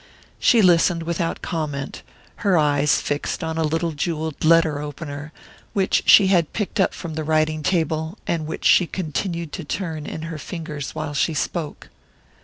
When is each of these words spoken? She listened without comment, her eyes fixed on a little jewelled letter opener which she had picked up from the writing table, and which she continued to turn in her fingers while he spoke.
She 0.39 0.63
listened 0.63 1.03
without 1.03 1.43
comment, 1.43 2.01
her 2.37 2.57
eyes 2.57 2.99
fixed 2.99 3.43
on 3.43 3.59
a 3.59 3.63
little 3.63 3.91
jewelled 3.91 4.43
letter 4.43 4.79
opener 4.81 5.31
which 5.73 6.01
she 6.07 6.25
had 6.25 6.53
picked 6.53 6.79
up 6.79 6.95
from 6.95 7.13
the 7.13 7.23
writing 7.23 7.61
table, 7.61 8.17
and 8.25 8.47
which 8.47 8.65
she 8.65 8.87
continued 8.87 9.51
to 9.51 9.63
turn 9.63 10.07
in 10.07 10.23
her 10.23 10.39
fingers 10.39 10.95
while 10.95 11.13
he 11.13 11.35
spoke. 11.35 11.89